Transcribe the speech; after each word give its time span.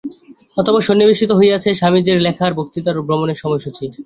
অতঃপর 0.57 0.81
সন্নিবেশিত 0.81 1.31
হইয়াছে 1.39 1.69
স্বামীজীর 1.73 2.17
লেখার, 2.21 2.51
বক্তৃতার 2.53 2.95
ও 2.97 3.01
ভ্রমণের 3.07 3.37
সময়সূচী। 3.43 3.85